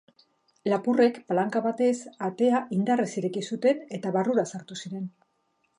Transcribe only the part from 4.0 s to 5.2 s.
barrura sartu ziren.